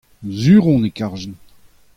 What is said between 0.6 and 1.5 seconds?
on e karjen.